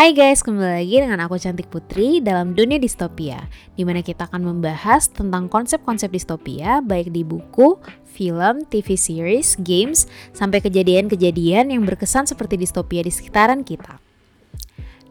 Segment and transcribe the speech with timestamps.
[0.00, 3.44] Hai guys, kembali lagi dengan aku Cantik Putri dalam Dunia Distopia
[3.76, 7.76] di mana kita akan membahas tentang konsep-konsep distopia baik di buku,
[8.08, 14.00] film, TV series, games, sampai kejadian-kejadian yang berkesan seperti distopia di sekitaran kita.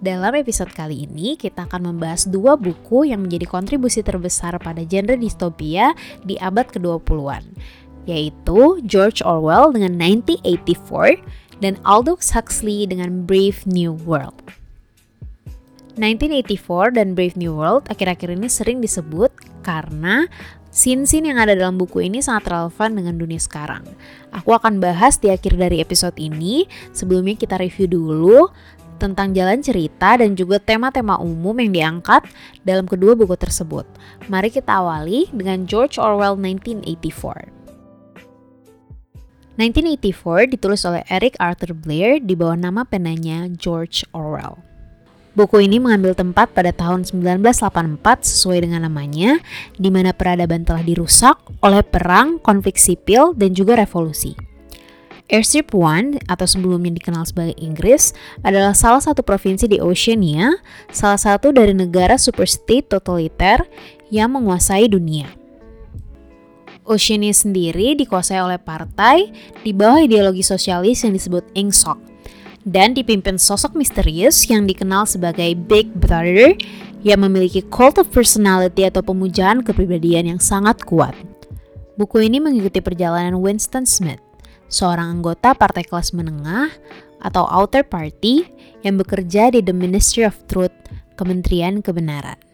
[0.02, 5.13] Dalam episode kali ini, kita akan membahas dua buku yang menjadi kontribusi terbesar pada genre
[5.21, 5.93] distopia
[6.25, 7.45] di abad ke-20-an,
[8.09, 14.58] yaitu George Orwell dengan 1984 dan Aldous Huxley dengan Brave New World.
[15.99, 19.35] 1984 dan Brave New World akhir-akhir ini sering disebut
[19.67, 20.31] karena
[20.71, 23.83] scene-scene yang ada dalam buku ini sangat relevan dengan dunia sekarang.
[24.31, 26.71] Aku akan bahas di akhir dari episode ini.
[26.95, 28.47] Sebelumnya kita review dulu
[28.95, 32.23] tentang jalan cerita dan juga tema-tema umum yang diangkat
[32.63, 33.83] dalam kedua buku tersebut.
[34.31, 37.59] Mari kita awali dengan George Orwell 1984.
[39.59, 44.69] 1984 ditulis oleh Eric Arthur Blair di bawah nama penanya George Orwell.
[45.38, 49.38] Buku ini mengambil tempat pada tahun 1984 sesuai dengan namanya,
[49.77, 54.33] di mana peradaban telah dirusak oleh perang, konflik sipil, dan juga revolusi.
[55.30, 60.57] Airstrip One atau sebelumnya dikenal sebagai Inggris adalah salah satu provinsi di Oceania,
[60.89, 63.61] salah satu dari negara superstate totaliter
[64.09, 65.30] yang menguasai dunia.
[66.89, 69.30] Oceania sendiri dikuasai oleh partai
[69.61, 72.09] di bawah ideologi sosialis yang disebut INGSOC
[72.68, 76.56] dan dipimpin sosok misterius yang dikenal sebagai Big Brother
[77.06, 81.16] yang memiliki cult of personality atau pemujaan kepribadian yang sangat kuat.
[81.96, 84.24] Buku ini mengikuti perjalanan Winston Smith,
[84.68, 86.72] seorang anggota partai kelas menengah
[87.20, 88.48] atau outer party
[88.84, 90.76] yang bekerja di The Ministry of Truth,
[91.20, 92.50] Kementerian Kebenaran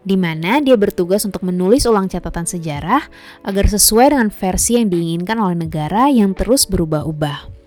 [0.00, 3.04] di mana dia bertugas untuk menulis ulang catatan sejarah
[3.44, 7.59] agar sesuai dengan versi yang diinginkan oleh negara yang terus berubah-ubah.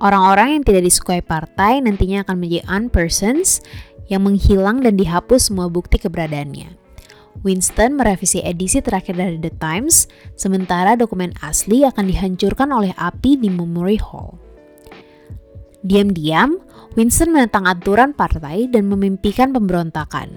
[0.00, 3.60] Orang-orang yang tidak disukai partai nantinya akan menjadi unpersons
[4.08, 6.72] yang menghilang dan dihapus semua bukti keberadaannya.
[7.44, 13.52] Winston merevisi edisi terakhir dari The Times, sementara dokumen asli akan dihancurkan oleh api di
[13.52, 14.40] Memory Hall.
[15.80, 16.60] Diam-diam,
[16.98, 20.32] Winston menentang aturan partai dan memimpikan pemberontakan.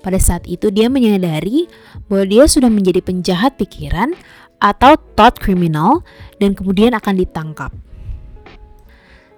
[0.00, 1.66] Pada saat itu dia menyadari
[2.06, 4.14] bahwa dia sudah menjadi penjahat pikiran
[4.62, 6.06] atau thought criminal
[6.38, 7.74] dan kemudian akan ditangkap.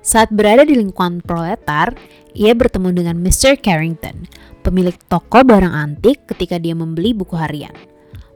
[0.00, 1.92] Saat berada di lingkungan proletar,
[2.32, 3.60] ia bertemu dengan Mr.
[3.60, 4.24] Carrington,
[4.64, 7.76] pemilik toko barang antik ketika dia membeli buku harian.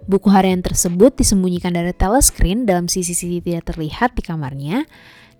[0.04, 4.84] Buku harian tersebut disembunyikan dari telescreen dalam sisi-sisi tidak terlihat di kamarnya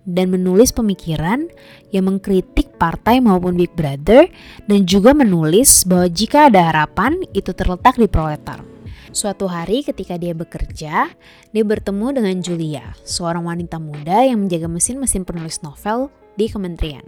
[0.09, 1.45] dan menulis pemikiran
[1.93, 4.25] yang mengkritik partai maupun Big Brother
[4.65, 8.74] dan juga menulis bahwa jika ada harapan itu terletak di proletar.
[9.15, 11.07] Suatu hari ketika dia bekerja,
[11.55, 17.07] dia bertemu dengan Julia, seorang wanita muda yang menjaga mesin-mesin penulis novel di kementerian.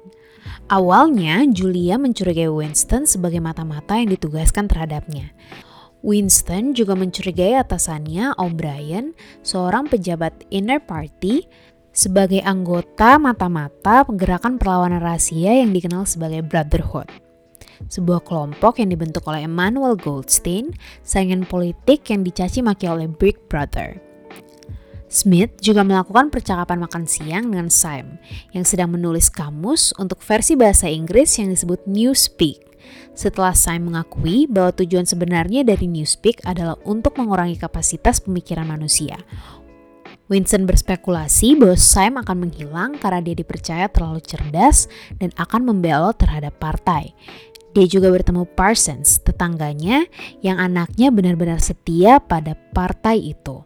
[0.72, 5.36] Awalnya, Julia mencurigai Winston sebagai mata-mata yang ditugaskan terhadapnya.
[6.00, 9.12] Winston juga mencurigai atasannya O'Brien,
[9.44, 11.44] seorang pejabat inner party,
[11.92, 17.27] sebagai anggota mata-mata penggerakan perlawanan rahasia yang dikenal sebagai Brotherhood
[17.86, 20.74] sebuah kelompok yang dibentuk oleh Emmanuel Goldstein,
[21.06, 24.02] saingan politik yang dicaci maki oleh Big Brother.
[25.08, 28.20] Smith juga melakukan percakapan makan siang dengan Sam
[28.52, 32.68] yang sedang menulis kamus untuk versi bahasa Inggris yang disebut Newspeak.
[33.16, 39.16] Setelah Sam mengakui bahwa tujuan sebenarnya dari Newspeak adalah untuk mengurangi kapasitas pemikiran manusia.
[40.28, 44.92] Winston berspekulasi bahwa Sam akan menghilang karena dia dipercaya terlalu cerdas
[45.24, 47.16] dan akan membelot terhadap partai.
[47.78, 50.10] Dia juga bertemu Parsons, tetangganya
[50.42, 53.62] yang anaknya benar-benar setia pada partai itu.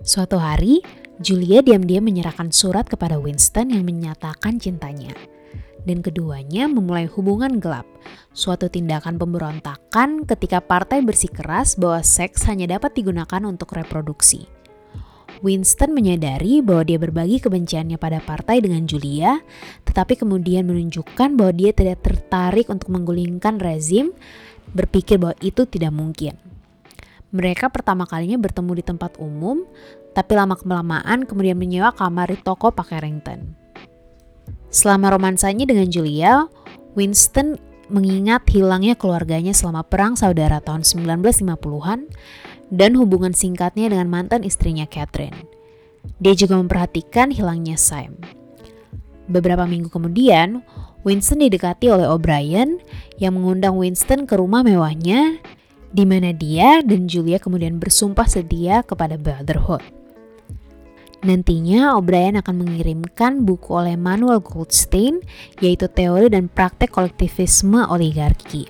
[0.00, 0.80] Suatu hari,
[1.20, 5.12] Julia diam-diam menyerahkan surat kepada Winston yang menyatakan cintanya.
[5.84, 7.84] Dan keduanya memulai hubungan gelap,
[8.32, 14.53] suatu tindakan pemberontakan ketika partai bersikeras bahwa seks hanya dapat digunakan untuk reproduksi.
[15.44, 19.44] Winston menyadari bahwa dia berbagi kebenciannya pada partai dengan Julia,
[19.84, 24.16] tetapi kemudian menunjukkan bahwa dia tidak tertarik untuk menggulingkan rezim,
[24.72, 26.40] berpikir bahwa itu tidak mungkin.
[27.36, 29.68] Mereka pertama kalinya bertemu di tempat umum,
[30.16, 33.52] tapi lama-kelamaan kemudian menyewa kamar di toko Pak Carrington.
[34.72, 36.48] Selama romansanya dengan Julia,
[36.96, 37.60] Winston
[37.92, 42.08] mengingat hilangnya keluarganya selama perang saudara tahun 1950-an
[42.72, 45.36] dan hubungan singkatnya dengan mantan istrinya Catherine.
[46.20, 48.16] Dia juga memperhatikan hilangnya Sam.
[49.24, 50.60] Beberapa minggu kemudian,
[51.04, 52.80] Winston didekati oleh O'Brien
[53.16, 55.40] yang mengundang Winston ke rumah mewahnya
[55.94, 59.84] di mana dia dan Julia kemudian bersumpah setia kepada Brotherhood.
[61.24, 65.24] Nantinya O'Brien akan mengirimkan buku oleh Manuel Goldstein
[65.62, 68.68] yaitu Teori dan Praktek Kolektivisme Oligarki.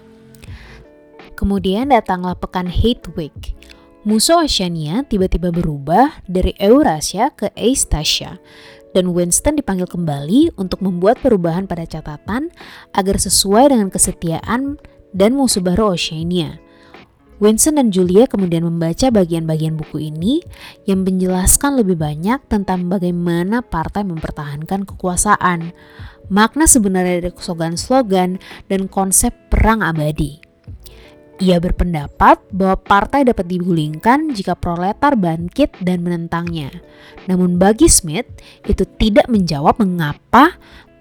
[1.34, 3.58] Kemudian datanglah pekan Hate Week.
[4.04, 8.36] Musuh Oceania tiba-tiba berubah dari Eurasia ke Eastasia
[8.92, 12.52] dan Winston dipanggil kembali untuk membuat perubahan pada catatan
[12.92, 14.76] agar sesuai dengan kesetiaan
[15.16, 16.60] dan musuh baru Oceania.
[17.40, 20.44] Winston dan Julia kemudian membaca bagian-bagian buku ini
[20.84, 25.72] yang menjelaskan lebih banyak tentang bagaimana partai mempertahankan kekuasaan,
[26.28, 28.36] makna sebenarnya dari slogan-slogan,
[28.68, 30.43] dan konsep perang abadi.
[31.42, 36.70] Ia berpendapat bahwa partai dapat digulingkan jika proletar bangkit dan menentangnya.
[37.26, 38.30] Namun bagi Smith,
[38.62, 40.54] itu tidak menjawab mengapa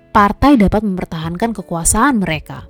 [0.10, 2.66] partai dapat mempertahankan kekuasaan mereka.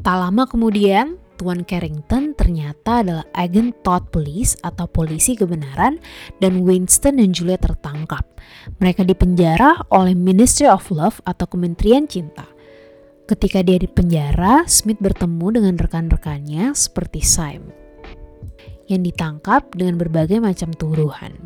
[0.00, 5.96] Tak lama kemudian, Tuan Carrington ternyata adalah agen Todd Police atau polisi kebenaran
[6.36, 8.28] dan Winston dan Julia tertangkap.
[8.76, 12.44] Mereka dipenjara oleh Ministry of Love atau Kementerian Cinta.
[13.30, 17.70] Ketika dia dipenjara, Smith bertemu dengan rekan-rekannya seperti Syme
[18.90, 21.38] yang ditangkap dengan berbagai macam tuduhan.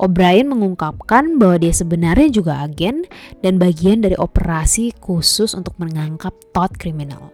[0.00, 3.04] O'Brien mengungkapkan bahwa dia sebenarnya juga agen
[3.44, 7.28] dan bagian dari operasi khusus untuk mengangkap Todd kriminal.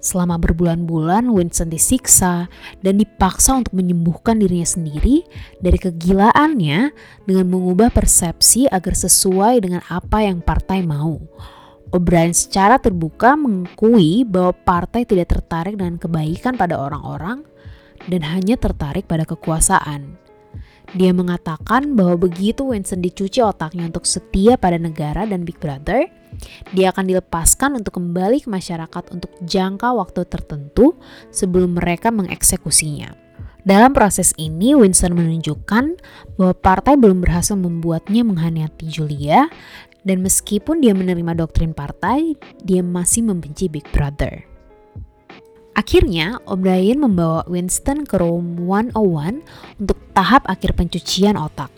[0.00, 2.48] Selama berbulan-bulan, Winston disiksa
[2.80, 5.28] dan dipaksa untuk menyembuhkan dirinya sendiri
[5.60, 6.96] dari kegilaannya
[7.28, 11.20] dengan mengubah persepsi agar sesuai dengan apa yang partai mau.
[11.88, 17.48] O'Brien secara terbuka mengakui bahwa partai tidak tertarik dengan kebaikan pada orang-orang
[18.12, 20.20] dan hanya tertarik pada kekuasaan.
[20.96, 26.08] Dia mengatakan bahwa begitu Winston dicuci otaknya untuk setia pada negara dan Big Brother,
[26.72, 30.96] dia akan dilepaskan untuk kembali ke masyarakat untuk jangka waktu tertentu
[31.28, 33.28] sebelum mereka mengeksekusinya.
[33.68, 36.00] Dalam proses ini, Winston menunjukkan
[36.40, 39.44] bahwa partai belum berhasil membuatnya menghaniati Julia,
[40.06, 44.44] dan meskipun dia menerima doktrin partai, dia masih membenci Big Brother.
[45.78, 48.98] Akhirnya, O'Brien membawa Winston ke room 101
[49.78, 51.70] untuk tahap akhir pencucian otak.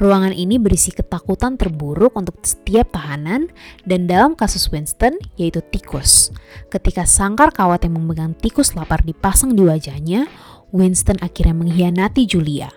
[0.00, 3.52] Ruangan ini berisi ketakutan terburuk untuk setiap tahanan
[3.84, 6.32] dan dalam kasus Winston yaitu tikus.
[6.72, 10.24] Ketika sangkar kawat yang memegang tikus lapar dipasang di wajahnya,
[10.72, 12.72] Winston akhirnya mengkhianati Julia.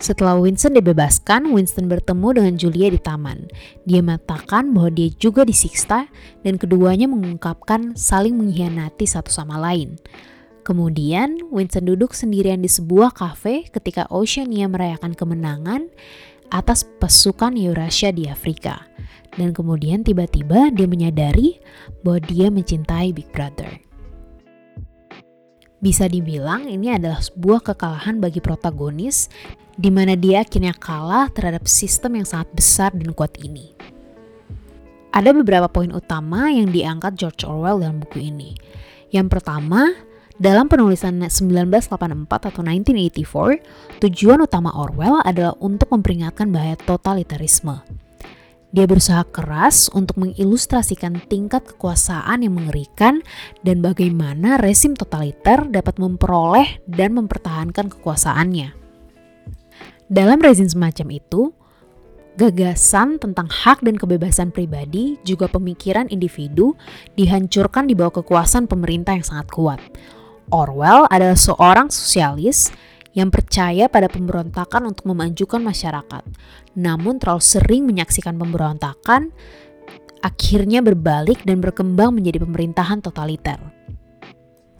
[0.00, 3.44] Setelah Winston dibebaskan, Winston bertemu dengan Julia di taman.
[3.84, 6.08] Dia mengatakan bahwa dia juga disiksa
[6.40, 10.00] dan keduanya mengungkapkan saling mengkhianati satu sama lain.
[10.64, 15.92] Kemudian, Winston duduk sendirian di sebuah kafe ketika Oceania merayakan kemenangan
[16.48, 18.88] atas pasukan Eurasia di Afrika.
[19.36, 21.60] Dan kemudian tiba-tiba dia menyadari
[22.00, 23.89] bahwa dia mencintai Big Brother.
[25.80, 29.32] Bisa dibilang ini adalah sebuah kekalahan bagi protagonis
[29.80, 33.72] di mana dia akhirnya kalah terhadap sistem yang sangat besar dan kuat ini.
[35.08, 38.52] Ada beberapa poin utama yang diangkat George Orwell dalam buku ini.
[39.08, 39.90] Yang pertama,
[40.36, 47.80] dalam penulisan 1984 atau 1984, tujuan utama Orwell adalah untuk memperingatkan bahaya totalitarisme.
[48.70, 53.18] Dia berusaha keras untuk mengilustrasikan tingkat kekuasaan yang mengerikan
[53.66, 58.70] dan bagaimana resim totaliter dapat memperoleh dan mempertahankan kekuasaannya.
[60.06, 61.50] Dalam rezim semacam itu,
[62.38, 66.78] gagasan tentang hak dan kebebasan pribadi juga pemikiran individu
[67.18, 69.82] dihancurkan di bawah kekuasaan pemerintah yang sangat kuat.
[70.50, 72.70] Orwell adalah seorang sosialis
[73.10, 76.22] yang percaya pada pemberontakan untuk memajukan masyarakat,
[76.78, 79.34] namun terlalu sering menyaksikan pemberontakan,
[80.22, 83.58] akhirnya berbalik dan berkembang menjadi pemerintahan totaliter.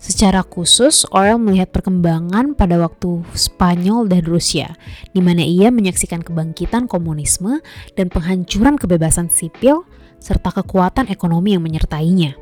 [0.01, 4.73] Secara khusus, Orwell melihat perkembangan pada waktu Spanyol dan Rusia,
[5.13, 7.61] di mana ia menyaksikan kebangkitan komunisme
[8.01, 9.85] dan penghancuran kebebasan sipil
[10.17, 12.33] serta kekuatan ekonomi yang menyertainya.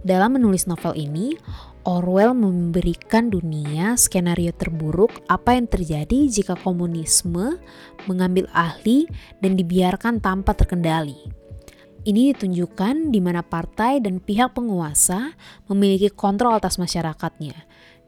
[0.00, 1.36] Dalam menulis novel ini,
[1.88, 7.56] Orwell memberikan dunia skenario terburuk apa yang terjadi jika komunisme
[8.04, 9.08] mengambil ahli
[9.40, 11.16] dan dibiarkan tanpa terkendali.
[12.04, 15.32] Ini ditunjukkan di mana partai dan pihak penguasa
[15.72, 17.56] memiliki kontrol atas masyarakatnya,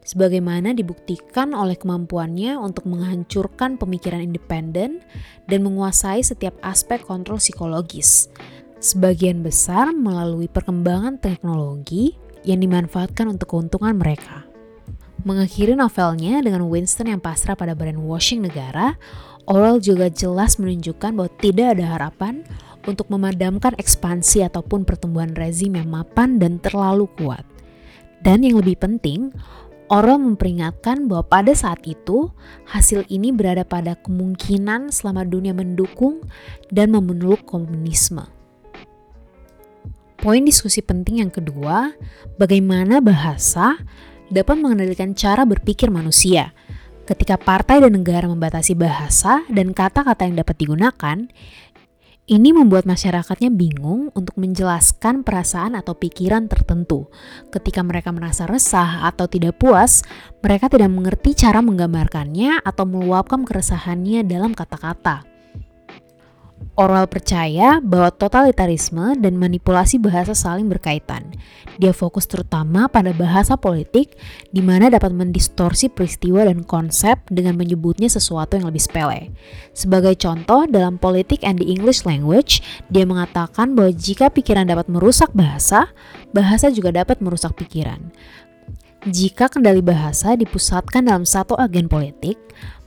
[0.04, 5.00] sebagaimana dibuktikan oleh kemampuannya untuk menghancurkan pemikiran independen
[5.48, 8.28] dan menguasai setiap aspek kontrol psikologis,
[8.76, 14.46] sebagian besar melalui perkembangan teknologi yang dimanfaatkan untuk keuntungan mereka.
[15.20, 18.96] Mengakhiri novelnya dengan Winston yang pasrah pada brainwashing negara,
[19.44, 22.40] Orwell juga jelas menunjukkan bahwa tidak ada harapan
[22.88, 27.44] untuk memadamkan ekspansi ataupun pertumbuhan rezim yang mapan dan terlalu kuat.
[28.24, 29.36] Dan yang lebih penting,
[29.92, 32.30] Orwell memperingatkan bahwa pada saat itu
[32.70, 36.22] hasil ini berada pada kemungkinan selama dunia mendukung
[36.70, 38.39] dan memeluk komunisme.
[40.20, 41.96] Poin diskusi penting yang kedua,
[42.36, 43.80] bagaimana bahasa
[44.28, 46.52] dapat mengendalikan cara berpikir manusia.
[47.08, 51.24] Ketika partai dan negara membatasi bahasa dan kata-kata yang dapat digunakan,
[52.28, 57.08] ini membuat masyarakatnya bingung untuk menjelaskan perasaan atau pikiran tertentu.
[57.48, 60.04] Ketika mereka merasa resah atau tidak puas,
[60.44, 65.29] mereka tidak mengerti cara menggambarkannya atau meluapkan keresahannya dalam kata-kata.
[66.80, 71.28] Orwell percaya bahwa totalitarisme dan manipulasi bahasa saling berkaitan.
[71.76, 74.16] Dia fokus terutama pada bahasa politik,
[74.48, 79.28] di mana dapat mendistorsi peristiwa dan konsep dengan menyebutnya sesuatu yang lebih sepele.
[79.76, 85.28] Sebagai contoh, dalam Politik and the English Language, dia mengatakan bahwa jika pikiran dapat merusak
[85.36, 85.92] bahasa,
[86.32, 88.08] bahasa juga dapat merusak pikiran.
[89.04, 92.36] Jika kendali bahasa dipusatkan dalam satu agen politik,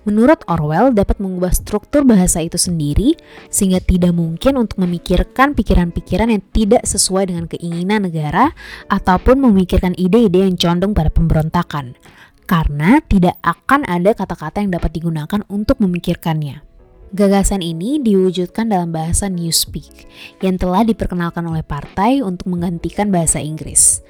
[0.04, 3.16] Menurut Orwell dapat mengubah struktur bahasa itu sendiri
[3.48, 8.52] sehingga tidak mungkin untuk memikirkan pikiran-pikiran yang tidak sesuai dengan keinginan negara
[8.92, 11.96] ataupun memikirkan ide-ide yang condong pada pemberontakan.
[12.44, 16.60] Karena tidak akan ada kata-kata yang dapat digunakan untuk memikirkannya.
[17.14, 20.10] Gagasan ini diwujudkan dalam bahasa Newspeak
[20.44, 24.04] yang telah diperkenalkan oleh partai untuk menggantikan bahasa Inggris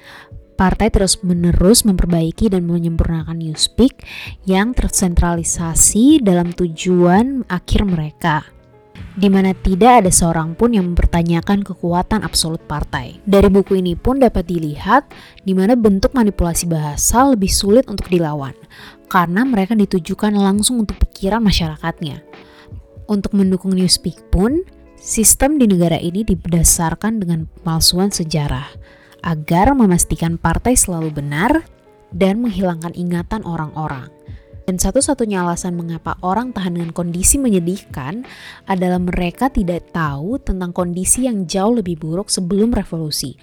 [0.54, 4.06] partai terus-menerus memperbaiki dan menyempurnakan Newspeak
[4.46, 8.54] yang tersentralisasi dalam tujuan akhir mereka
[9.14, 13.22] di mana tidak ada seorang pun yang mempertanyakan kekuatan absolut partai.
[13.22, 15.06] Dari buku ini pun dapat dilihat
[15.46, 18.54] di mana bentuk manipulasi bahasa lebih sulit untuk dilawan,
[19.06, 22.26] karena mereka ditujukan langsung untuk pikiran masyarakatnya.
[23.06, 24.66] Untuk mendukung Newspeak pun,
[24.98, 28.66] sistem di negara ini didasarkan dengan pemalsuan sejarah
[29.24, 31.64] agar memastikan partai selalu benar
[32.12, 34.12] dan menghilangkan ingatan orang-orang.
[34.64, 38.24] Dan satu-satunya alasan mengapa orang tahan dengan kondisi menyedihkan
[38.64, 43.36] adalah mereka tidak tahu tentang kondisi yang jauh lebih buruk sebelum revolusi.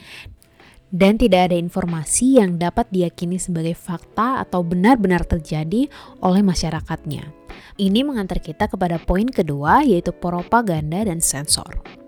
[0.91, 5.87] Dan tidak ada informasi yang dapat diyakini sebagai fakta atau benar-benar terjadi
[6.19, 7.31] oleh masyarakatnya.
[7.77, 12.00] Ini mengantar kita kepada poin kedua yaitu propaganda dan sensor.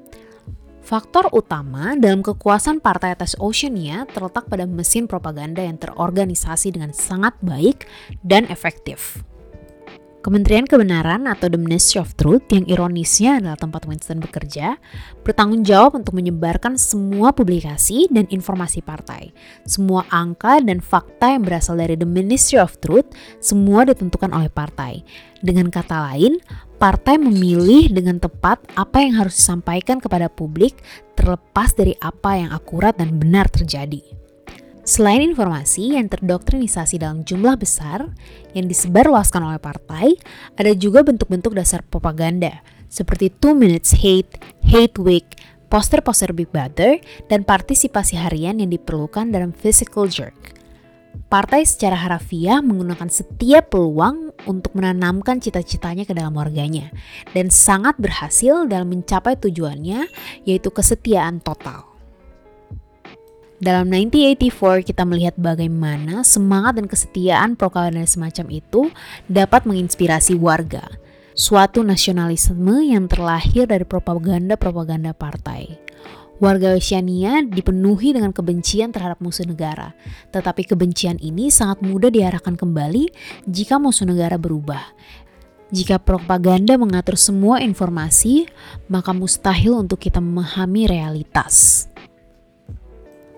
[0.83, 7.39] Faktor utama dalam kekuasaan partai atas Oceania terletak pada mesin propaganda yang terorganisasi dengan sangat
[7.39, 7.87] baik
[8.19, 9.23] dan efektif.
[10.23, 14.79] Kementerian Kebenaran atau The Ministry of Truth yang ironisnya adalah tempat Winston bekerja,
[15.19, 19.35] bertanggung jawab untuk menyebarkan semua publikasi dan informasi partai.
[19.67, 23.11] Semua angka dan fakta yang berasal dari The Ministry of Truth
[23.43, 25.03] semua ditentukan oleh partai.
[25.43, 26.39] Dengan kata lain,
[26.79, 30.79] partai memilih dengan tepat apa yang harus disampaikan kepada publik
[31.19, 34.23] terlepas dari apa yang akurat dan benar terjadi.
[34.83, 38.03] Selain informasi yang terdoktrinisasi dalam jumlah besar
[38.53, 40.17] yang disebarluaskan oleh partai,
[40.57, 42.61] ada juga bentuk-bentuk dasar propaganda
[42.93, 44.37] seperti Two Minutes Hate,
[44.69, 45.25] Hate Week,
[45.73, 50.37] poster-poster Big Brother, dan partisipasi harian yang diperlukan dalam physical jerk.
[51.29, 56.93] Partai secara harafiah menggunakan setiap peluang untuk menanamkan cita-citanya ke dalam warganya
[57.33, 60.05] dan sangat berhasil dalam mencapai tujuannya
[60.45, 61.92] yaitu kesetiaan total.
[63.63, 68.91] Dalam 1984 kita melihat bagaimana semangat dan kesetiaan propaganda semacam itu
[69.31, 70.83] dapat menginspirasi warga.
[71.31, 75.79] Suatu nasionalisme yang terlahir dari propaganda-propaganda partai.
[76.43, 79.95] Warga Oceania dipenuhi dengan kebencian terhadap musuh negara,
[80.35, 83.15] tetapi kebencian ini sangat mudah diarahkan kembali
[83.47, 84.91] jika musuh negara berubah.
[85.71, 88.43] Jika propaganda mengatur semua informasi,
[88.91, 91.87] maka mustahil untuk kita memahami realitas.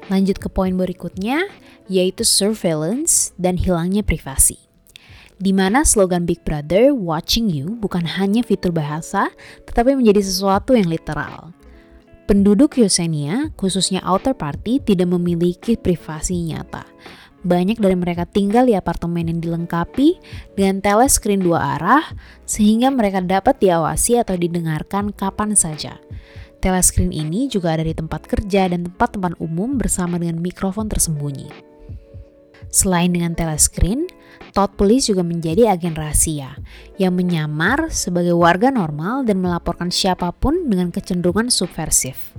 [0.05, 1.49] Lanjut ke poin berikutnya,
[1.89, 4.61] yaitu surveillance dan hilangnya privasi.
[5.35, 9.33] Di mana slogan Big Brother watching you bukan hanya fitur bahasa,
[9.67, 11.51] tetapi menjadi sesuatu yang literal.
[12.25, 16.87] Penduduk Yosenia, khususnya outer party, tidak memiliki privasi nyata.
[17.45, 20.17] Banyak dari mereka tinggal di apartemen yang dilengkapi
[20.57, 22.05] dengan telescreen dua arah,
[22.49, 26.01] sehingga mereka dapat diawasi atau didengarkan kapan saja.
[26.65, 31.45] Telescreen ini juga ada di tempat kerja dan tempat-tempat umum bersama dengan mikrofon tersembunyi.
[32.73, 34.09] Selain dengan telescreen,
[34.49, 36.57] Todd Police juga menjadi agen rahasia
[36.97, 42.33] yang menyamar sebagai warga normal dan melaporkan siapa pun dengan kecenderungan subversif.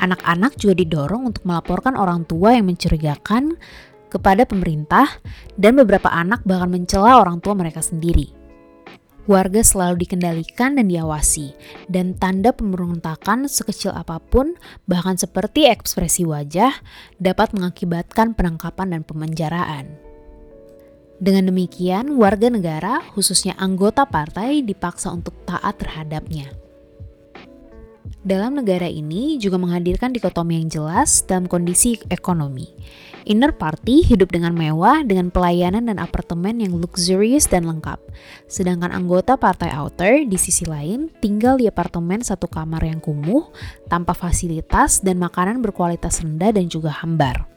[0.00, 3.60] Anak-anak juga didorong untuk melaporkan orang tua yang mencurigakan
[4.08, 5.20] kepada pemerintah
[5.60, 8.35] dan beberapa anak bahkan mencela orang tua mereka sendiri
[9.26, 11.52] warga selalu dikendalikan dan diawasi,
[11.90, 14.54] dan tanda pemberontakan sekecil apa pun,
[14.86, 16.72] bahkan seperti ekspresi wajah,
[17.18, 19.86] dapat mengakibatkan penangkapan dan pemenjaraan.
[21.16, 26.52] Dengan demikian, warga negara, khususnya anggota partai, dipaksa untuk taat terhadapnya.
[28.26, 32.66] Dalam negara ini juga menghadirkan dikotomi yang jelas dalam kondisi ekonomi.
[33.26, 37.98] Inner party hidup dengan mewah dengan pelayanan dan apartemen yang luxurious dan lengkap.
[38.46, 43.50] Sedangkan anggota partai outer di sisi lain tinggal di apartemen satu kamar yang kumuh,
[43.90, 47.50] tanpa fasilitas dan makanan berkualitas rendah dan juga hambar.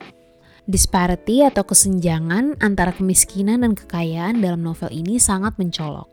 [0.66, 6.10] Disparity atau kesenjangan antara kemiskinan dan kekayaan dalam novel ini sangat mencolok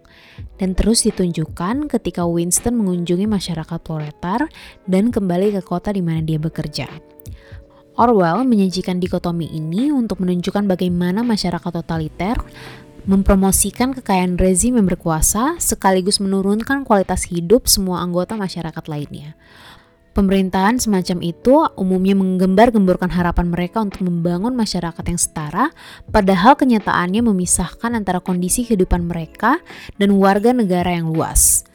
[0.60, 4.48] dan terus ditunjukkan ketika Winston mengunjungi masyarakat proletar
[4.88, 6.88] dan kembali ke kota di mana dia bekerja.
[7.96, 12.36] Orwell menyajikan dikotomi ini untuk menunjukkan bagaimana masyarakat totaliter
[13.08, 19.32] mempromosikan kekayaan rezim yang berkuasa sekaligus menurunkan kualitas hidup semua anggota masyarakat lainnya.
[20.12, 25.72] Pemerintahan semacam itu umumnya menggembar-gemborkan harapan mereka untuk membangun masyarakat yang setara,
[26.08, 29.60] padahal kenyataannya memisahkan antara kondisi kehidupan mereka
[30.00, 31.68] dan warga negara yang luas.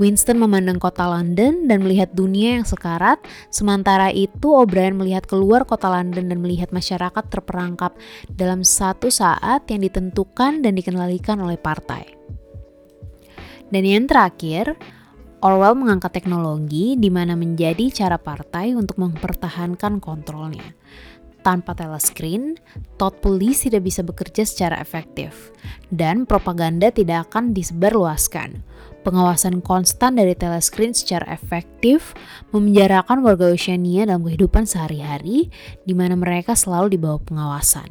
[0.00, 3.20] Winston memandang kota London dan melihat dunia yang sekarat,
[3.52, 7.92] sementara itu O'Brien melihat keluar kota London dan melihat masyarakat terperangkap
[8.32, 12.08] dalam satu saat yang ditentukan dan dikendalikan oleh partai.
[13.68, 14.76] Dan yang terakhir,
[15.42, 20.72] Orwell mengangkat teknologi di mana menjadi cara partai untuk mempertahankan kontrolnya.
[21.42, 22.54] Tanpa telescreen,
[22.94, 25.50] Todd Police tidak bisa bekerja secara efektif,
[25.90, 28.62] dan propaganda tidak akan disebarluaskan.
[29.02, 32.14] Pengawasan konstan dari telescreen secara efektif
[32.54, 35.50] memenjarakan warga Oceania dalam kehidupan sehari-hari,
[35.82, 37.90] di mana mereka selalu di bawah pengawasan.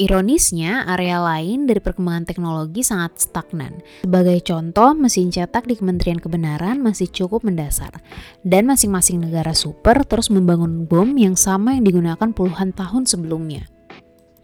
[0.00, 3.84] Ironisnya, area lain dari perkembangan teknologi sangat stagnan.
[4.00, 8.00] Sebagai contoh, mesin cetak di Kementerian Kebenaran masih cukup mendasar,
[8.40, 13.68] dan masing-masing negara super terus membangun bom yang sama yang digunakan puluhan tahun sebelumnya.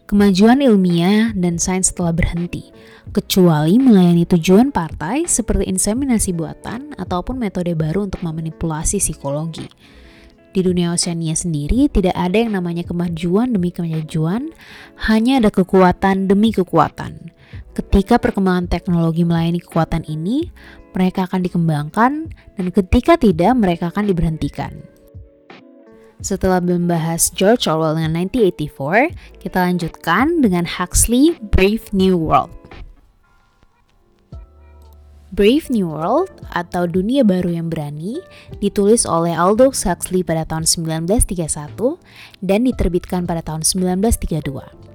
[0.06, 2.70] Kemajuan ilmiah dan sains telah berhenti,
[3.10, 9.66] kecuali melayani tujuan partai seperti inseminasi buatan ataupun metode baru untuk memanipulasi psikologi.
[10.54, 14.54] Di dunia Oceania sendiri tidak ada yang namanya kemajuan demi kemajuan,
[15.10, 17.34] hanya ada kekuatan demi kekuatan.
[17.75, 20.54] Ketika perkembangan teknologi melayani kekuatan ini,
[20.95, 24.86] mereka akan dikembangkan dan ketika tidak, mereka akan diberhentikan.
[26.25, 32.52] Setelah membahas George Orwell dengan 1984, kita lanjutkan dengan Huxley Brave New World.
[35.37, 38.17] Brave New World atau Dunia Baru yang Berani
[38.65, 41.76] ditulis oleh Aldous Huxley pada tahun 1931
[42.41, 44.87] dan diterbitkan pada tahun 1932.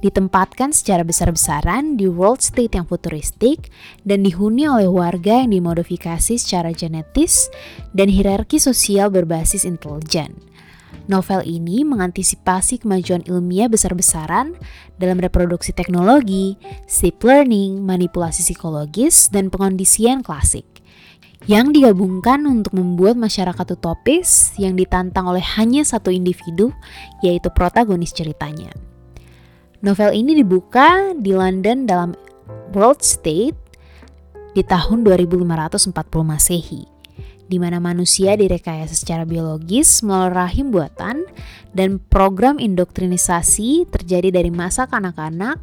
[0.00, 3.68] Ditempatkan secara besar-besaran di world state yang futuristik
[4.08, 7.52] dan dihuni oleh warga yang dimodifikasi secara genetis
[7.92, 10.32] dan hierarki sosial berbasis intelijen
[11.10, 14.54] Novel ini mengantisipasi kemajuan ilmiah besar-besaran
[15.02, 16.54] dalam reproduksi teknologi,
[16.86, 20.66] deep learning, manipulasi psikologis, dan pengondisian klasik
[21.50, 26.70] yang digabungkan untuk membuat masyarakat utopis yang ditantang oleh hanya satu individu,
[27.18, 28.70] yaitu protagonis ceritanya.
[29.82, 32.14] Novel ini dibuka di London dalam
[32.70, 33.58] World State
[34.54, 35.90] di tahun 2540
[36.22, 37.01] Masehi
[37.52, 41.28] di mana manusia direkayasa secara biologis melalui rahim buatan
[41.76, 45.60] dan program indoktrinisasi terjadi dari masa kanak-kanak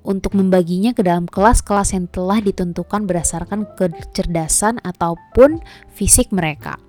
[0.00, 5.60] untuk membaginya ke dalam kelas-kelas yang telah ditentukan berdasarkan kecerdasan ataupun
[5.92, 6.80] fisik mereka.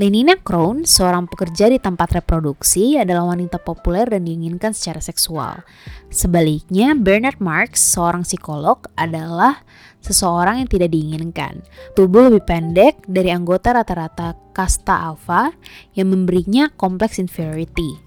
[0.00, 5.60] Lenina Crown, seorang pekerja di tempat reproduksi, adalah wanita populer dan diinginkan secara seksual.
[6.08, 9.60] Sebaliknya, Bernard Marx, seorang psikolog, adalah
[10.00, 11.64] seseorang yang tidak diinginkan.
[11.96, 15.52] Tubuh lebih pendek dari anggota rata-rata kasta alpha
[15.96, 18.00] yang memberinya kompleks inferiority.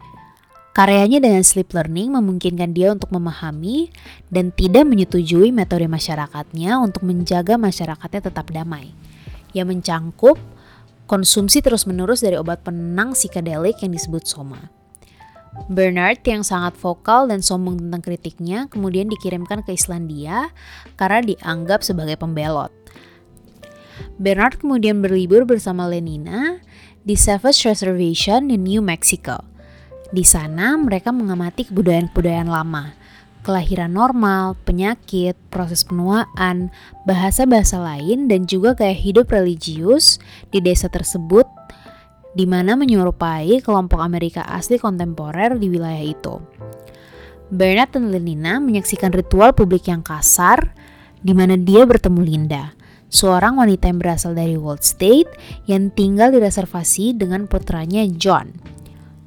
[0.73, 3.93] Karyanya dengan sleep learning memungkinkan dia untuk memahami
[4.33, 8.89] dan tidak menyetujui metode masyarakatnya untuk menjaga masyarakatnya tetap damai.
[9.53, 10.41] Yang mencangkup
[11.05, 14.82] konsumsi terus-menerus dari obat penenang psikedelik yang disebut soma.
[15.69, 20.49] Bernard yang sangat vokal dan sombong tentang kritiknya kemudian dikirimkan ke Islandia
[20.97, 22.73] karena dianggap sebagai pembelot.
[24.17, 26.61] Bernard kemudian berlibur bersama Lenina
[27.05, 29.41] di Savage Reservation di New Mexico.
[30.13, 32.93] Di sana mereka mengamati kebudayaan-kebudayaan lama,
[33.41, 36.69] kelahiran normal, penyakit, proses penuaan,
[37.09, 41.45] bahasa-bahasa lain, dan juga gaya hidup religius di desa tersebut
[42.33, 46.35] di mana menyerupai kelompok Amerika asli kontemporer di wilayah itu.
[47.53, 50.73] Bernard dan Lenina menyaksikan ritual publik yang kasar
[51.21, 52.73] di mana dia bertemu Linda,
[53.13, 55.29] seorang wanita yang berasal dari Wall State
[55.69, 58.51] yang tinggal di reservasi dengan putranya John.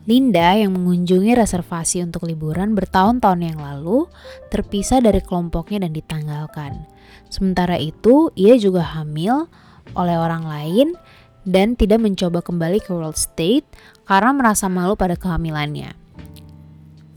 [0.07, 4.07] Linda yang mengunjungi reservasi untuk liburan bertahun-tahun yang lalu
[4.55, 6.73] terpisah dari kelompoknya dan ditanggalkan.
[7.27, 9.51] Sementara itu, ia juga hamil
[9.99, 10.89] oleh orang lain
[11.47, 13.65] dan tidak mencoba kembali ke World State
[14.05, 15.95] karena merasa malu pada kehamilannya.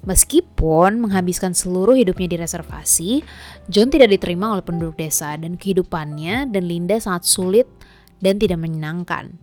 [0.06, 3.12] Meskipun menghabiskan seluruh hidupnya di reservasi,
[3.68, 7.68] John tidak diterima oleh penduduk desa dan kehidupannya dan Linda sangat sulit
[8.24, 9.36] dan tidak menyenangkan.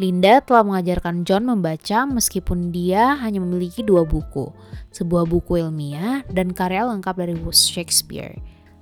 [0.00, 4.48] Linda telah mengajarkan John membaca meskipun dia hanya memiliki dua buku,
[4.94, 8.40] sebuah buku ilmiah dan karya lengkap dari Shakespeare.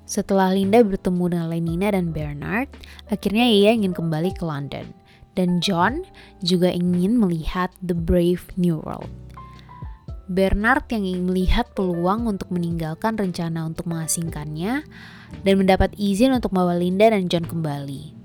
[0.09, 2.73] Setelah Linda bertemu dengan Lenina dan Bernard,
[3.13, 4.89] akhirnya ia ingin kembali ke London.
[5.37, 6.03] Dan John
[6.41, 9.13] juga ingin melihat The Brave New World.
[10.33, 14.85] Bernard yang ingin melihat peluang untuk meninggalkan rencana untuk mengasingkannya
[15.45, 18.17] dan mendapat izin untuk membawa Linda dan John kembali.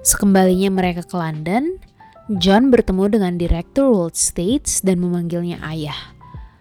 [0.00, 1.76] Sekembalinya mereka ke London,
[2.40, 6.19] John bertemu dengan Direktur World States dan memanggilnya ayah.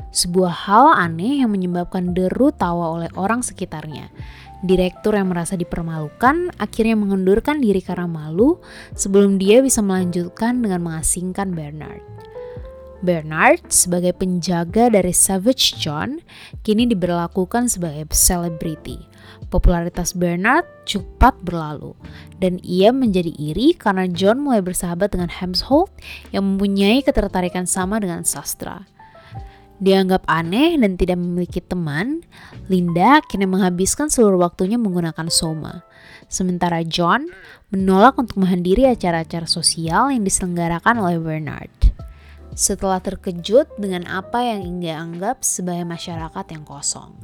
[0.10, 4.10] Sebuah hal aneh yang menyebabkan deru tawa oleh orang sekitarnya.
[4.60, 8.60] Direktur yang merasa dipermalukan akhirnya mengendurkan diri karena malu
[8.98, 12.04] sebelum dia bisa melanjutkan dengan mengasingkan Bernard.
[13.00, 16.20] Bernard sebagai penjaga dari Savage John
[16.68, 19.00] kini diberlakukan sebagai selebriti.
[19.48, 21.96] Popularitas Bernard cepat berlalu
[22.44, 25.90] dan ia menjadi iri karena John mulai bersahabat dengan Hemsholt
[26.36, 28.84] yang mempunyai ketertarikan sama dengan sastra.
[29.80, 32.20] Dianggap aneh dan tidak memiliki teman,
[32.68, 35.88] Linda kini menghabiskan seluruh waktunya menggunakan Soma.
[36.28, 37.32] Sementara John
[37.72, 41.72] menolak untuk menghadiri acara-acara sosial yang diselenggarakan oleh Bernard
[42.60, 47.16] setelah terkejut dengan apa yang ia anggap sebagai masyarakat yang kosong.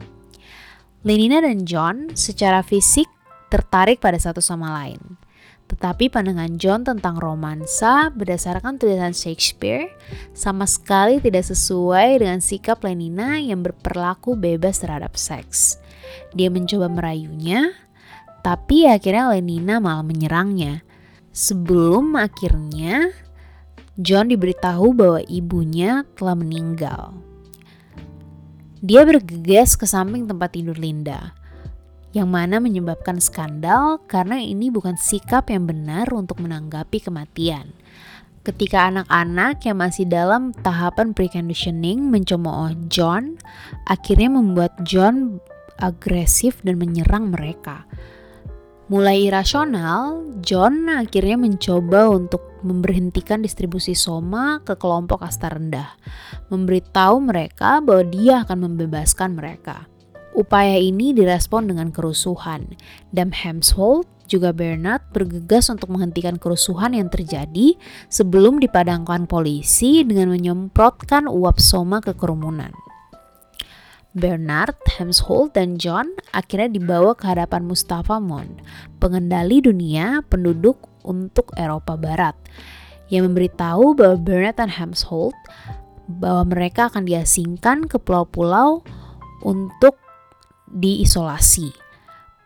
[1.04, 3.06] Lenina dan John secara fisik
[3.52, 5.20] tertarik pada satu sama lain.
[5.65, 9.89] Tetapi pandangan John tentang romansa berdasarkan tulisan Shakespeare
[10.32, 15.82] sama sekali tidak sesuai dengan sikap Lenina yang berperilaku bebas terhadap seks.
[16.38, 17.73] Dia mencoba merayunya,
[18.45, 20.86] tapi akhirnya Lenina malah menyerangnya.
[21.36, 23.12] Sebelum akhirnya
[23.99, 27.15] John diberitahu bahwa ibunya telah meninggal.
[28.86, 31.34] Dia bergegas ke samping tempat tidur Linda,
[32.15, 37.75] yang mana menyebabkan skandal karena ini bukan sikap yang benar untuk menanggapi kematian.
[38.47, 43.36] Ketika anak-anak yang masih dalam tahapan preconditioning mencemooh John,
[43.84, 45.43] akhirnya membuat John
[45.75, 47.84] agresif dan menyerang mereka.
[48.88, 55.97] Mulai irasional, John akhirnya mencoba untuk memberhentikan distribusi soma ke kelompok kasta rendah,
[56.54, 59.89] memberitahu mereka bahwa dia akan membebaskan mereka.
[60.36, 62.76] Upaya ini direspon dengan kerusuhan,
[63.15, 67.80] dan Hemsworth juga Bernard bergegas untuk menghentikan kerusuhan yang terjadi
[68.12, 72.76] sebelum dipadangkan polisi dengan menyemprotkan uap soma ke kerumunan.
[74.15, 78.60] Bernard, Hemsworth, dan John akhirnya dibawa ke hadapan Mustafa Mond,
[79.00, 82.36] pengendali dunia penduduk untuk Eropa Barat,
[83.08, 85.36] yang memberitahu bahwa Bernard dan Hemsworth
[86.12, 88.84] bahwa mereka akan diasingkan ke pulau-pulau
[89.43, 90.05] untuk
[90.76, 91.72] diisolasi.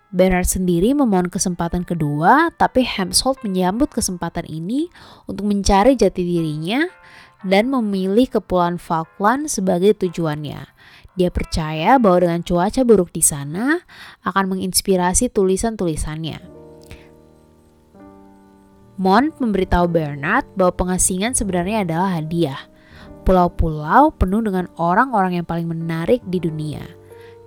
[0.09, 4.89] Bernard sendiri memohon kesempatan kedua, tapi Hemsworth menyambut kesempatan ini
[5.29, 6.89] untuk mencari jati dirinya
[7.45, 10.65] dan memilih Kepulauan Falkland sebagai tujuannya.
[11.13, 13.85] Dia percaya bahwa dengan cuaca buruk di sana
[14.25, 16.41] akan menginspirasi tulisan-tulisannya.
[18.99, 22.59] Mont memberitahu Bernard bahwa pengasingan sebenarnya adalah hadiah.
[23.23, 26.98] Pulau-pulau penuh dengan orang-orang yang paling menarik di dunia.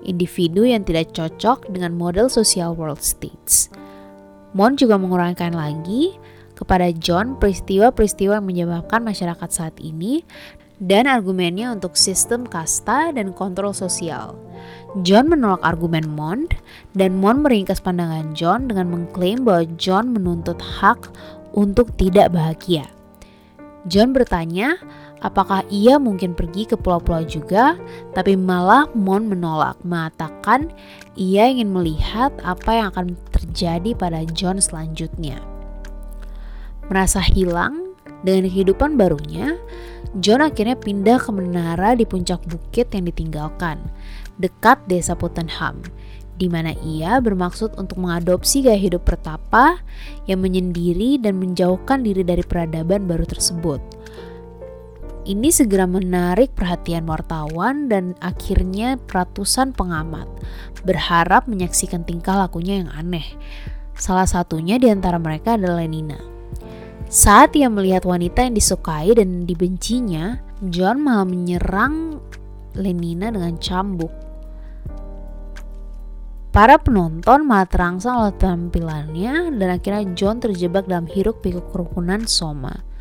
[0.04, 3.72] Individu yang tidak cocok dengan model sosial world states.
[4.52, 6.18] Mont juga mengurangkan lagi
[6.52, 10.22] kepada John peristiwa-peristiwa yang menyebabkan masyarakat saat ini
[10.82, 14.34] dan argumennya untuk sistem kasta dan kontrol sosial.
[15.06, 16.58] John menolak argumen Mond,
[16.92, 21.08] dan Mond meringkas pandangan John dengan mengklaim bahwa John menuntut hak
[21.54, 22.84] untuk tidak bahagia.
[23.86, 24.78] John bertanya
[25.22, 27.78] apakah ia mungkin pergi ke pulau-pulau juga,
[28.12, 30.68] tapi malah Mon menolak, mengatakan
[31.14, 35.40] ia ingin melihat apa yang akan terjadi pada John selanjutnya.
[36.90, 37.94] Merasa hilang
[38.26, 39.56] dengan kehidupan barunya,
[40.20, 43.80] John akhirnya pindah ke menara di puncak bukit yang ditinggalkan,
[44.36, 45.80] dekat desa Puttenham,
[46.36, 49.78] di mana ia bermaksud untuk mengadopsi gaya hidup pertapa
[50.26, 54.01] yang menyendiri dan menjauhkan diri dari peradaban baru tersebut.
[55.22, 60.26] Ini segera menarik perhatian wartawan dan akhirnya ratusan pengamat
[60.82, 63.22] berharap menyaksikan tingkah lakunya yang aneh.
[63.94, 66.18] Salah satunya di antara mereka adalah Lenina.
[67.06, 70.42] Saat ia melihat wanita yang disukai dan dibencinya,
[70.74, 72.18] John malah menyerang
[72.74, 74.10] Lenina dengan cambuk.
[76.50, 82.91] Para penonton malah terangsang oleh tampilannya dan akhirnya John terjebak dalam hiruk pikuk kerukunan Soma.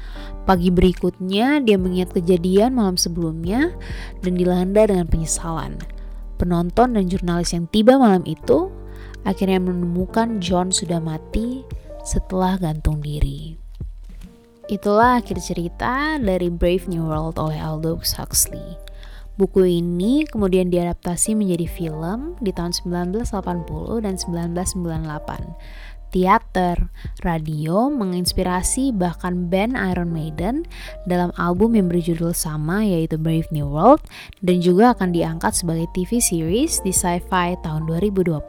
[0.42, 3.72] Pagi berikutnya dia mengingat kejadian malam sebelumnya
[4.26, 5.78] dan dilanda dengan penyesalan.
[6.42, 8.74] Penonton dan jurnalis yang tiba malam itu
[9.22, 11.62] akhirnya menemukan John sudah mati
[12.02, 13.62] setelah gantung diri.
[14.66, 18.80] Itulah akhir cerita dari Brave New World oleh Aldous Huxley.
[19.40, 25.91] Buku ini kemudian diadaptasi menjadi film di tahun 1980 dan 1998.
[26.12, 26.92] Teater,
[27.24, 30.68] radio menginspirasi bahkan band Iron Maiden
[31.08, 34.04] dalam album yang berjudul sama yaitu Brave New World
[34.44, 38.44] dan juga akan diangkat sebagai TV series di Sci-Fi tahun 2020.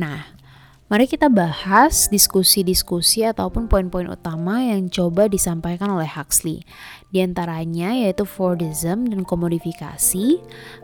[0.00, 0.31] Nah,
[0.92, 6.68] Mari kita bahas diskusi-diskusi ataupun poin-poin utama yang coba disampaikan oleh Huxley.
[7.08, 10.36] Di antaranya yaitu Fordism dan komodifikasi,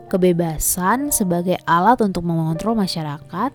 [0.09, 3.53] kebebasan sebagai alat untuk mengontrol masyarakat,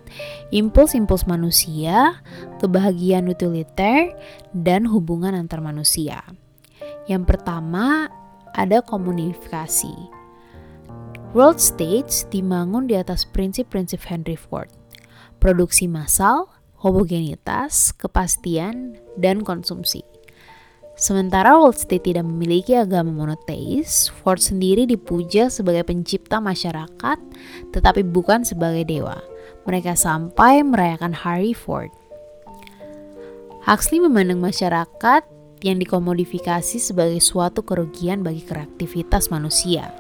[0.55, 2.23] impuls-impuls manusia,
[2.63, 4.15] kebahagiaan utiliter,
[4.55, 6.23] dan hubungan antar manusia.
[7.11, 8.07] Yang pertama
[8.55, 9.91] ada komodifikasi.
[11.35, 14.84] World states dibangun di atas prinsip-prinsip Henry Ford
[15.45, 16.49] produksi massal,
[16.81, 20.01] homogenitas, kepastian, dan konsumsi.
[20.97, 27.21] Sementara Wall Street tidak memiliki agama monoteis, Ford sendiri dipuja sebagai pencipta masyarakat,
[27.77, 29.21] tetapi bukan sebagai dewa.
[29.69, 31.93] Mereka sampai merayakan Hari Ford.
[33.69, 35.29] Huxley memandang masyarakat
[35.61, 39.93] yang dikomodifikasi sebagai suatu kerugian bagi kreativitas manusia.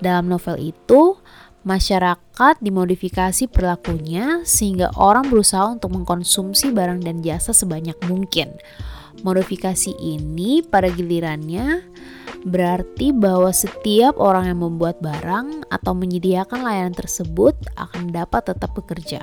[0.00, 1.20] Dalam novel itu,
[1.60, 8.56] Masyarakat dimodifikasi perilakunya sehingga orang berusaha untuk mengkonsumsi barang dan jasa sebanyak mungkin.
[9.20, 11.84] Modifikasi ini pada gilirannya
[12.48, 19.20] berarti bahwa setiap orang yang membuat barang atau menyediakan layanan tersebut akan dapat tetap bekerja.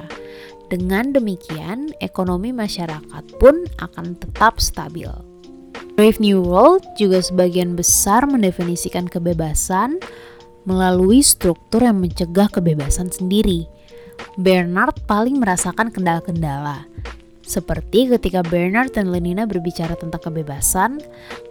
[0.70, 5.10] Dengan demikian, ekonomi masyarakat pun akan tetap stabil.
[5.98, 9.98] Brave New World juga sebagian besar mendefinisikan kebebasan
[10.68, 13.66] melalui struktur yang mencegah kebebasan sendiri.
[14.36, 16.84] Bernard paling merasakan kendala-kendala.
[17.48, 21.00] Seperti ketika Bernard dan Lenina berbicara tentang kebebasan,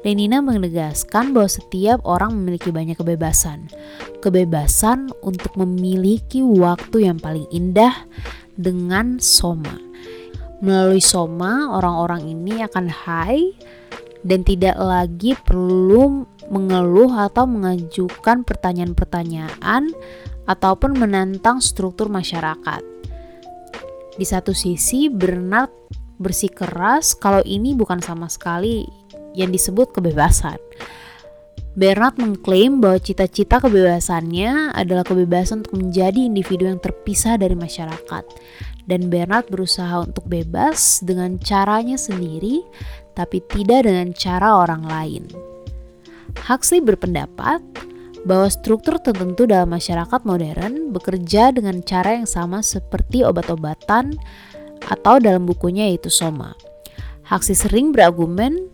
[0.04, 3.72] Lenina menegaskan bahwa setiap orang memiliki banyak kebebasan.
[4.20, 7.96] Kebebasan untuk memiliki waktu yang paling indah
[8.60, 9.80] dengan soma.
[10.60, 13.56] Melalui soma, orang-orang ini akan high
[14.20, 19.90] dan tidak lagi perlu mengeluh atau mengajukan pertanyaan-pertanyaan
[20.46, 22.82] ataupun menantang struktur masyarakat.
[24.16, 25.68] Di satu sisi, Bernard
[26.16, 28.88] bersikeras kalau ini bukan sama sekali
[29.36, 30.56] yang disebut kebebasan.
[31.76, 38.24] Bernard mengklaim bahwa cita-cita kebebasannya adalah kebebasan untuk menjadi individu yang terpisah dari masyarakat.
[38.88, 42.64] Dan Bernard berusaha untuk bebas dengan caranya sendiri,
[43.12, 45.28] tapi tidak dengan cara orang lain.
[46.44, 47.64] Huxley berpendapat
[48.26, 54.18] bahwa struktur tertentu dalam masyarakat modern bekerja dengan cara yang sama seperti obat-obatan
[54.90, 56.52] atau dalam bukunya yaitu Soma.
[57.30, 58.70] Huxley sering berargumen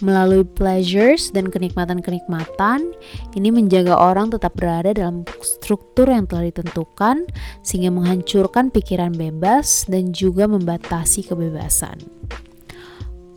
[0.00, 2.96] melalui pleasures dan kenikmatan-kenikmatan
[3.36, 7.28] ini menjaga orang tetap berada dalam struktur yang telah ditentukan
[7.60, 12.00] sehingga menghancurkan pikiran bebas dan juga membatasi kebebasan.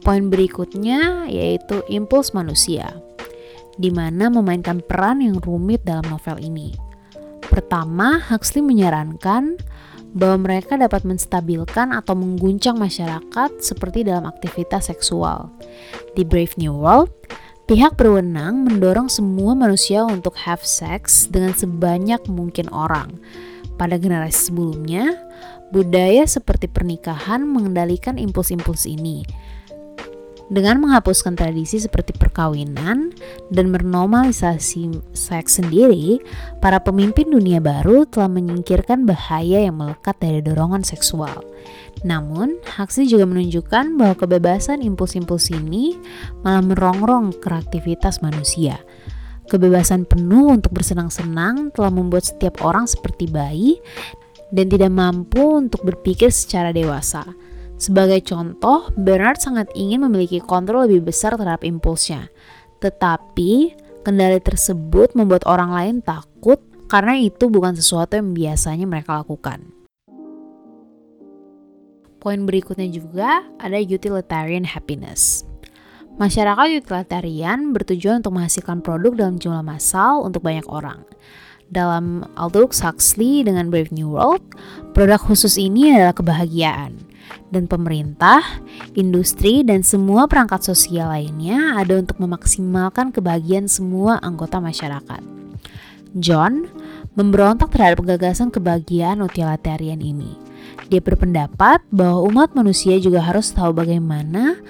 [0.03, 2.91] Poin berikutnya yaitu impuls manusia
[3.77, 6.73] di mana memainkan peran yang rumit dalam novel ini.
[7.43, 9.57] Pertama, Huxley menyarankan
[10.13, 15.49] bahwa mereka dapat menstabilkan atau mengguncang masyarakat seperti dalam aktivitas seksual.
[16.13, 17.09] Di Brave New World,
[17.65, 23.17] pihak berwenang mendorong semua manusia untuk have sex dengan sebanyak mungkin orang.
[23.73, 25.17] Pada generasi sebelumnya,
[25.73, 29.25] budaya seperti pernikahan mengendalikan impuls-impuls ini,
[30.51, 33.15] dengan menghapuskan tradisi seperti perkawinan
[33.47, 36.19] dan menormalisasi seks sendiri,
[36.59, 41.43] para pemimpin dunia baru telah menyingkirkan bahaya yang melekat dari dorongan seksual.
[42.03, 45.95] Namun, Huxley juga menunjukkan bahwa kebebasan impuls-impuls ini
[46.43, 48.83] malah merongrong kreativitas manusia.
[49.47, 53.79] Kebebasan penuh untuk bersenang-senang telah membuat setiap orang seperti bayi
[54.51, 57.23] dan tidak mampu untuk berpikir secara dewasa.
[57.83, 62.31] Sebagai contoh, Bernard sangat ingin memiliki kontrol lebih besar terhadap impulsnya.
[62.79, 63.75] Tetapi,
[64.07, 69.67] kendali tersebut membuat orang lain takut karena itu bukan sesuatu yang biasanya mereka lakukan.
[72.23, 75.43] Poin berikutnya juga ada utilitarian happiness.
[76.15, 81.03] Masyarakat utilitarian bertujuan untuk menghasilkan produk dalam jumlah massal untuk banyak orang.
[81.67, 84.39] Dalam Aldous Huxley dengan Brave New World,
[84.95, 87.11] produk khusus ini adalah kebahagiaan.
[87.53, 88.41] Dan pemerintah,
[88.97, 95.21] industri, dan semua perangkat sosial lainnya ada untuk memaksimalkan kebahagiaan semua anggota masyarakat.
[96.17, 96.69] John
[97.17, 100.37] memberontak terhadap gagasan kebahagiaan utilitarian ini.
[100.89, 104.61] Dia berpendapat bahwa umat manusia juga harus tahu bagaimana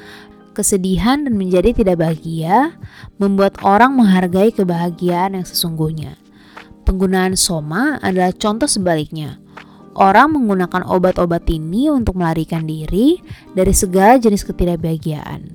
[0.54, 2.78] kesedihan dan menjadi tidak bahagia
[3.18, 6.16] membuat orang menghargai kebahagiaan yang sesungguhnya.
[6.84, 9.39] Penggunaan soma adalah contoh sebaliknya.
[9.94, 13.22] Orang menggunakan obat-obat ini untuk melarikan diri
[13.54, 15.54] dari segala jenis ketidakbahagiaan.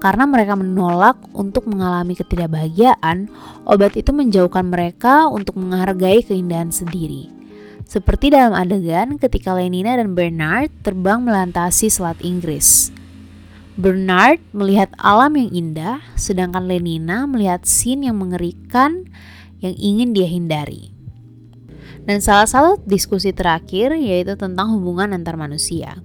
[0.00, 3.28] Karena mereka menolak untuk mengalami ketidakbahagiaan,
[3.68, 7.28] obat itu menjauhkan mereka untuk menghargai keindahan sendiri.
[7.84, 12.90] Seperti dalam adegan ketika Lenina dan Bernard terbang melantasi Selat Inggris.
[13.76, 19.04] Bernard melihat alam yang indah, sedangkan Lenina melihat scene yang mengerikan
[19.60, 20.95] yang ingin dia hindari.
[22.06, 25.98] Dan salah satu diskusi terakhir yaitu tentang hubungan antar manusia.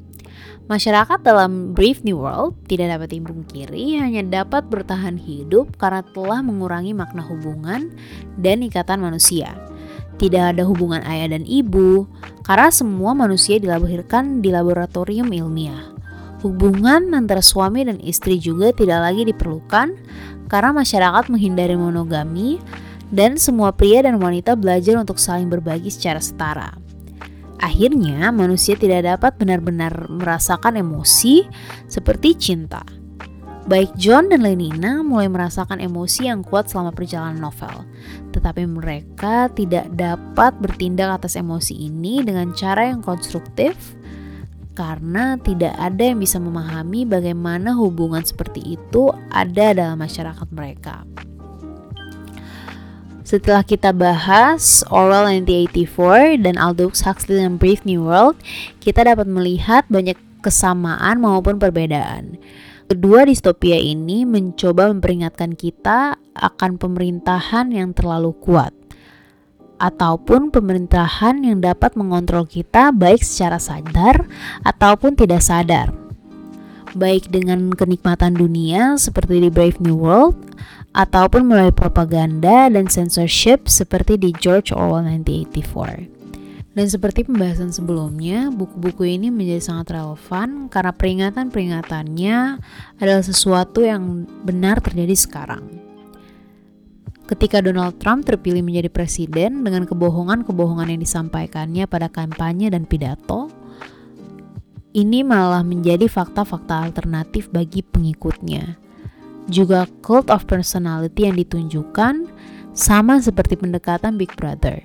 [0.66, 6.96] Masyarakat dalam Brave New World tidak dapat kiri hanya dapat bertahan hidup karena telah mengurangi
[6.98, 7.94] makna hubungan
[8.40, 9.54] dan ikatan manusia.
[10.18, 12.06] Tidak ada hubungan ayah dan ibu,
[12.46, 15.92] karena semua manusia dilahirkan di laboratorium ilmiah.
[16.42, 19.94] Hubungan antara suami dan istri juga tidak lagi diperlukan
[20.50, 22.58] karena masyarakat menghindari monogami
[23.12, 26.72] dan semua pria dan wanita belajar untuk saling berbagi secara setara.
[27.62, 31.46] Akhirnya, manusia tidak dapat benar-benar merasakan emosi
[31.86, 32.82] seperti cinta.
[33.70, 37.86] Baik John dan Lenina mulai merasakan emosi yang kuat selama perjalanan novel,
[38.34, 43.78] tetapi mereka tidak dapat bertindak atas emosi ini dengan cara yang konstruktif
[44.74, 51.06] karena tidak ada yang bisa memahami bagaimana hubungan seperti itu ada dalam masyarakat mereka.
[53.32, 58.36] Setelah kita bahas Orwell 1984 dan Aldous Huxley dan Brave New World,
[58.84, 62.36] kita dapat melihat banyak kesamaan maupun perbedaan.
[62.92, 68.76] Kedua distopia ini mencoba memperingatkan kita akan pemerintahan yang terlalu kuat
[69.80, 74.28] ataupun pemerintahan yang dapat mengontrol kita baik secara sadar
[74.68, 75.96] ataupun tidak sadar.
[76.92, 80.36] Baik dengan kenikmatan dunia seperti di Brave New World
[80.92, 86.72] ataupun melalui propaganda dan censorship seperti di George Orwell 1984.
[86.72, 92.38] Dan seperti pembahasan sebelumnya, buku-buku ini menjadi sangat relevan karena peringatan-peringatannya
[92.96, 95.92] adalah sesuatu yang benar terjadi sekarang
[97.32, 103.48] ketika Donald Trump terpilih menjadi presiden dengan kebohongan-kebohongan yang disampaikannya pada kampanye dan pidato,
[104.92, 108.76] ini malah menjadi fakta-fakta alternatif bagi pengikutnya.
[109.52, 112.32] Juga cult of personality yang ditunjukkan
[112.72, 114.80] sama seperti pendekatan Big Brother,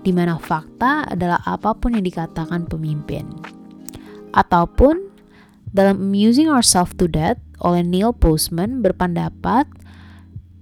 [0.00, 3.28] di mana fakta adalah apa pun yang dikatakan pemimpin.
[4.32, 5.12] Ataupun
[5.68, 9.68] dalam Amusing Ourselves to Death oleh Neil Postman berpendapat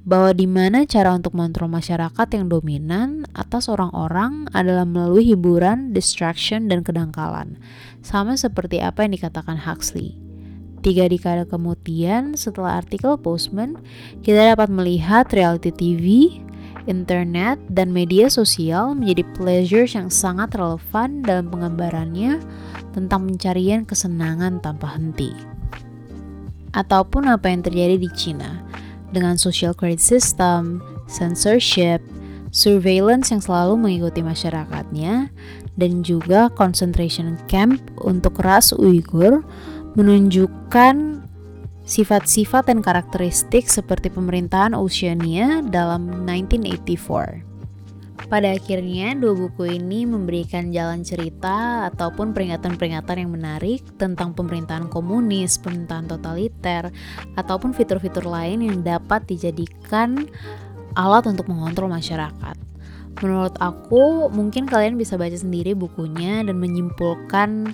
[0.05, 6.69] bahwa di mana cara untuk mengontrol masyarakat yang dominan atas orang-orang adalah melalui hiburan, distraction,
[6.69, 7.57] dan kedangkalan.
[8.05, 10.24] Sama seperti apa yang dikatakan Huxley.
[10.85, 13.81] Tiga dekade kemudian, setelah artikel Postman,
[14.20, 16.05] kita dapat melihat reality TV,
[16.85, 22.37] internet, dan media sosial menjadi pleasures yang sangat relevan dalam penggambarannya
[22.92, 25.33] tentang pencarian kesenangan tanpa henti.
[26.77, 28.61] Ataupun apa yang terjadi di Cina
[29.09, 32.05] dengan social credit system, censorship,
[32.53, 35.33] surveillance yang selalu mengikuti masyarakatnya,
[35.81, 39.42] dan juga concentration camp untuk ras Uighur
[39.94, 41.22] menunjukkan
[41.87, 47.54] sifat-sifat dan karakteristik seperti pemerintahan Oceania dalam 1984.
[48.26, 55.61] Pada akhirnya, dua buku ini memberikan jalan cerita ataupun peringatan-peringatan yang menarik tentang pemerintahan komunis,
[55.61, 56.90] pemerintahan totaliter,
[57.38, 60.26] ataupun fitur-fitur lain yang dapat dijadikan
[60.99, 62.57] alat untuk mengontrol masyarakat.
[63.22, 67.70] Menurut aku, mungkin kalian bisa baca sendiri bukunya dan menyimpulkan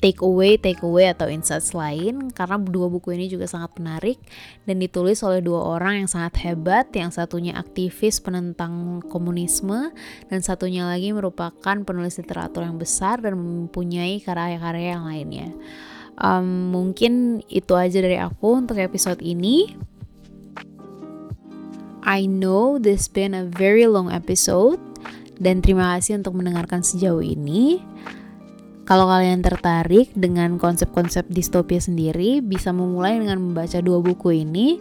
[0.00, 4.20] take away take away atau insights lain karena dua buku ini juga sangat menarik
[4.68, 9.92] dan ditulis oleh dua orang yang sangat hebat yang satunya aktivis penentang komunisme
[10.28, 15.48] dan satunya lagi merupakan penulis literatur yang besar dan mempunyai karya-karya yang lainnya.
[16.16, 19.76] Um, mungkin itu aja dari aku untuk episode ini.
[22.06, 24.78] I know this been a very long episode
[25.36, 27.82] dan terima kasih untuk mendengarkan sejauh ini
[28.86, 34.78] Kalau kalian tertarik dengan konsep-konsep distopia sendiri, bisa memulai dengan membaca dua buku ini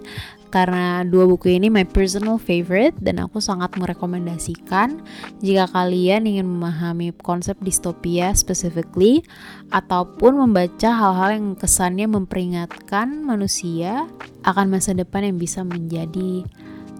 [0.53, 5.01] karena dua buku ini my personal favorite dan aku sangat merekomendasikan
[5.41, 9.25] jika kalian ingin memahami konsep distopia specifically
[9.73, 14.05] ataupun membaca hal-hal yang kesannya memperingatkan manusia
[14.45, 16.45] akan masa depan yang bisa menjadi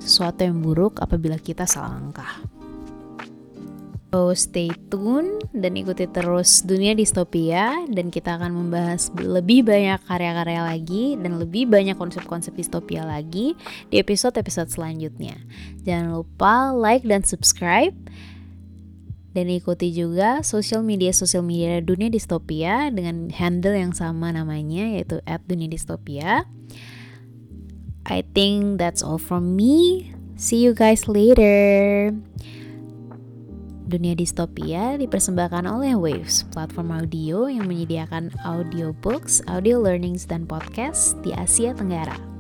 [0.02, 2.55] sesuatu yang buruk apabila kita salah langkah.
[4.14, 10.62] So stay tune dan ikuti terus dunia distopia dan kita akan membahas lebih banyak karya-karya
[10.64, 13.60] lagi dan lebih banyak konsep-konsep distopia lagi
[13.92, 15.36] di episode-episode selanjutnya.
[15.84, 17.92] Jangan lupa like dan subscribe
[19.36, 25.20] dan ikuti juga sosial media sosial media dunia distopia dengan handle yang sama namanya yaitu
[25.28, 26.48] @dunia_distopia.
[28.08, 30.08] I think that's all from me.
[30.40, 32.16] See you guys later.
[33.86, 41.30] Dunia Distopia dipersembahkan oleh Waves, platform audio yang menyediakan audiobooks, audio learnings, dan podcast di
[41.38, 42.35] Asia Tenggara.